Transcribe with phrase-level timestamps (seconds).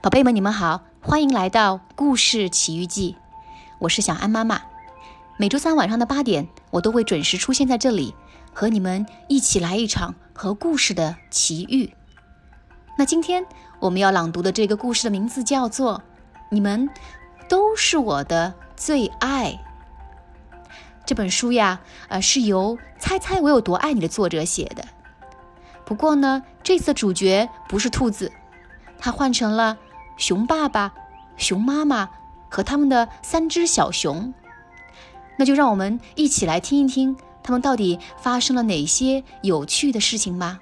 [0.00, 3.16] 宝贝们，你们好，欢迎来到《故事奇遇记》，
[3.80, 4.62] 我是小安妈妈。
[5.36, 8.14] 每周三晚上的八点，我都会准时出现在这里，
[8.54, 11.92] 和你们一起来一场和故事的奇遇。
[12.96, 13.44] 那今天
[13.80, 15.98] 我们要朗读的这个故事的名字叫做
[16.48, 16.88] 《你们
[17.48, 19.50] 都是我的最爱》。
[21.04, 24.84] 这本书呀，呃，是由《猜猜我有多爱你》的作者写的。
[25.84, 28.30] 不过呢，这次主角不是兔子，
[28.96, 29.76] 它换成了。
[30.18, 30.92] 熊爸爸、
[31.36, 32.10] 熊妈妈
[32.50, 34.34] 和他们的三只小熊，
[35.38, 40.58] 那就让我们一起来听一听，他们到底发生了哪些有趣的事情吧。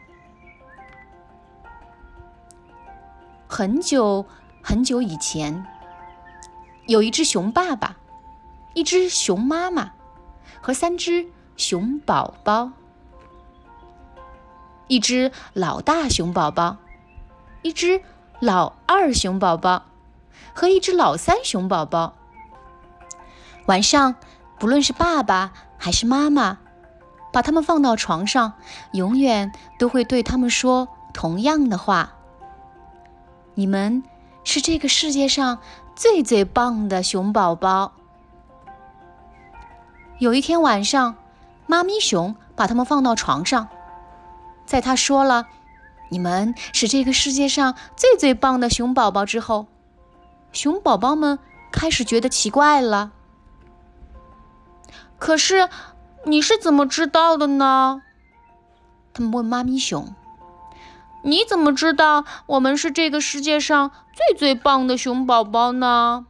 [3.49, 4.27] 很久
[4.63, 5.65] 很久以前，
[6.87, 7.97] 有一只熊爸爸、
[8.75, 9.93] 一只熊妈妈
[10.61, 11.27] 和三只
[11.57, 12.73] 熊宝宝，
[14.89, 16.77] 一只老大熊宝宝，
[17.63, 18.03] 一只。
[18.41, 19.85] 老二熊宝宝
[20.53, 22.13] 和一只老三熊宝宝，
[23.65, 24.15] 晚上
[24.59, 26.59] 不论是爸爸还是妈妈，
[27.33, 28.53] 把他们放到床上，
[28.93, 32.13] 永远都会对他们说同样的话
[33.57, 34.03] ：“你们
[34.45, 35.59] 是这个世界上
[35.95, 37.93] 最最棒的熊宝宝。”
[40.21, 41.17] 有一天晚上，
[41.67, 43.69] 妈咪熊把他们放到床上，
[44.67, 45.47] 在他说了。
[46.09, 49.27] 你们是这个世界上最最棒的熊宝宝。
[49.27, 49.67] 之后，
[50.53, 51.39] 熊宝宝们
[51.73, 53.13] 开始觉得奇怪了。
[55.19, 55.69] 可是，
[56.25, 58.03] 你是怎么知道的呢？
[59.13, 60.15] 他们问妈咪熊
[61.25, 66.27] ：“你怎么知道我们是这个世界上最最棒的熊宝宝呢？”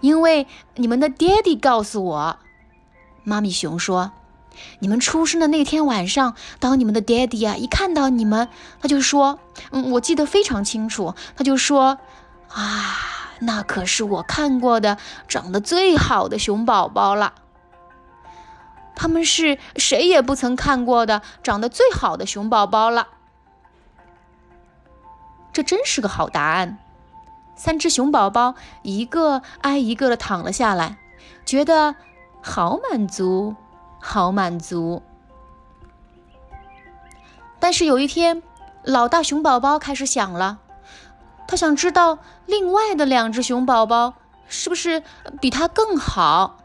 [0.00, 0.46] 因为
[0.76, 2.38] 你们的爹地告诉我，
[3.24, 4.12] 妈咪熊说。
[4.80, 8.48] 你们出生的那天晚上，当你们的爹地啊一看到你们，
[8.80, 9.38] 他就说
[9.72, 11.98] ：“嗯，我记得非常清楚。”他就说
[12.52, 12.96] ：“啊，
[13.40, 17.34] 那可是我看过的长得最好的熊宝宝了。
[18.94, 23.08] 他们是谁也不曾看过的长得最好的熊宝宝了。”
[25.52, 26.78] 这真是个好答案。
[27.54, 30.96] 三只熊宝宝一个挨一个的躺了下来，
[31.44, 31.94] 觉得
[32.40, 33.54] 好满足。
[34.04, 35.00] 好满足，
[37.60, 38.42] 但是有一天，
[38.82, 40.58] 老大熊宝宝开始想了，
[41.46, 44.14] 他想知道另外的两只熊宝宝
[44.48, 45.04] 是不是
[45.40, 46.58] 比他更好，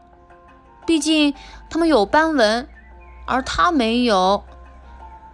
[0.84, 1.32] 毕竟
[1.70, 2.68] 他们有斑纹，
[3.24, 4.42] 而他没有。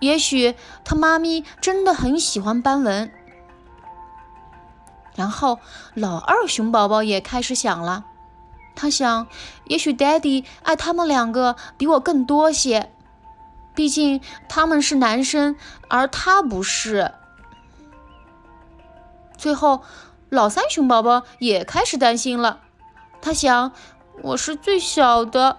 [0.01, 0.55] 也许
[0.85, 3.11] 他妈咪真的很喜欢斑纹。
[5.17, 5.59] 然后
[5.95, 8.05] 老二熊宝宝也开始想了。
[8.77, 9.27] 他想，
[9.67, 12.93] 也许 Daddy 爱他们两个比我更多些，
[13.75, 15.57] 毕竟他们是男生，
[15.89, 17.13] 而他不是。
[19.37, 19.83] 最后，
[20.29, 22.61] 老三熊宝宝也开始担心了。
[23.21, 23.73] 他想，
[24.23, 25.59] 我是最小的，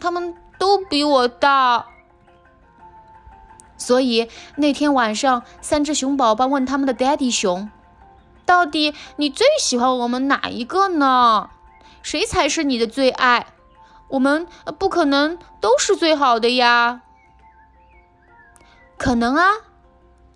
[0.00, 1.86] 他们都比我大。
[3.78, 7.70] 所以那天晚上，三只熊宝宝问他们的 Daddy 熊
[8.46, 11.50] ：“到底你最喜欢我们哪一个呢？”
[12.02, 13.46] 谁才是你的最爱？
[14.08, 14.46] 我们
[14.78, 17.02] 不可能都是最好的呀。
[18.96, 19.50] 可能啊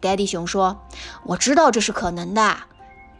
[0.00, 0.82] ，Daddy 熊说
[1.24, 2.56] ：“我知道这是可能的，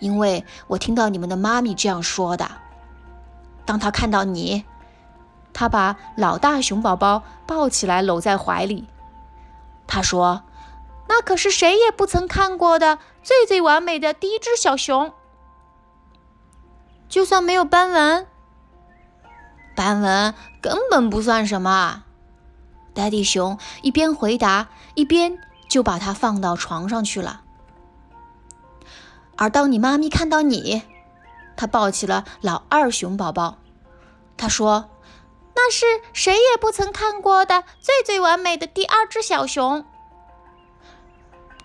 [0.01, 2.51] 因为我听到你们的妈咪这样说的。
[3.65, 4.65] 当他看到你，
[5.53, 8.89] 他把老大熊宝宝抱起来搂在怀里。
[9.87, 10.43] 他说
[11.09, 15.13] ：‘那可是谁也不曾看过的最最完美的第一只小熊，
[17.11, 18.27] 就算没有斑纹。’”
[19.77, 22.05] 斑纹根本不算什么，
[22.95, 25.39] 呆迪熊一边回答，一边
[25.69, 27.43] 就把它放到床上去了。
[29.37, 30.83] 而当你妈咪看到你，
[31.57, 33.59] 她抱起了老二熊宝宝，
[34.37, 34.91] 她说
[35.57, 39.85] ：“那是谁也不曾看过的最最完美的第二只小熊。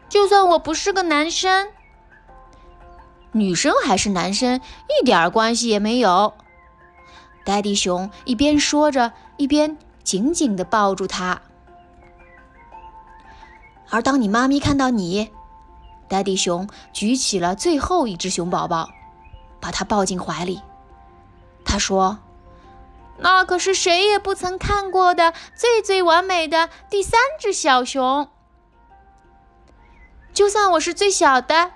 [0.07, 1.69] 就算我不是个男生，
[3.35, 6.33] 女生还是男生一点关系也没有。”
[7.45, 11.41] 呆地熊一边说着，一边紧紧地抱住他。
[13.89, 15.29] 而当你妈咪看到你，
[16.07, 18.89] 呆地熊举起了最后一只熊宝宝，
[19.59, 20.61] 把它抱进怀里。
[21.63, 22.17] 他说
[23.19, 28.27] ：“那可是谁也不曾看过的最最完美的第三只小熊。
[30.33, 31.71] 就算我是最小的，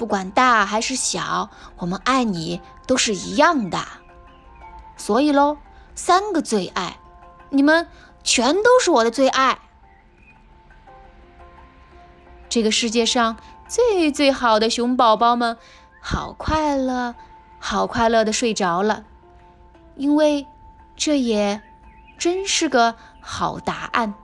[0.00, 3.86] 不管大还是小，我们爱你都是一样的。”
[4.96, 5.58] 所以喽，
[5.94, 6.96] 三个最爱，
[7.50, 7.86] 你们
[8.22, 9.58] 全都是我的最爱。
[12.48, 13.36] 这个世界上
[13.68, 15.58] 最最好的熊宝宝们，
[16.00, 17.14] 好快乐，
[17.58, 19.04] 好快乐的睡着了，
[19.96, 20.46] 因为
[20.96, 21.60] 这也
[22.16, 24.14] 真是个好答案。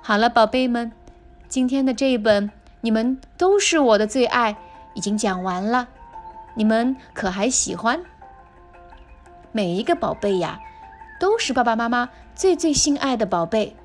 [0.00, 0.92] 好了，宝贝们，
[1.50, 2.50] 今天的这一本
[2.80, 4.56] 你们都是我的最爱，
[4.94, 5.88] 已经讲完了，
[6.54, 8.00] 你们可还喜欢？
[9.50, 10.60] 每一个宝贝呀，
[11.18, 13.76] 都是爸爸妈妈最最心爱的宝贝，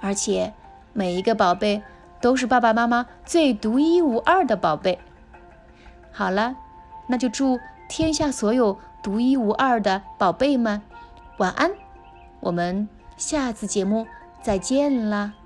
[0.00, 0.54] 而且
[0.92, 1.82] 每一个宝贝
[2.20, 5.00] 都是爸爸妈妈最独一无二的宝贝。
[6.12, 6.54] 好了，
[7.08, 10.80] 那就祝天下所有独一无二的宝贝们
[11.38, 11.72] 晚安，
[12.38, 14.06] 我们下次节目。
[14.42, 15.41] 再见了。